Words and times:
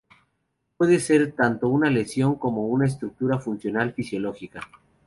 Puede 0.77 0.99
ser 0.99 1.33
tanto 1.33 1.69
una 1.69 1.91
lesión, 1.91 2.33
como 2.33 2.65
una 2.69 2.87
estructura 2.87 3.37
funcional 3.37 3.93
fisiológica. 3.93 4.67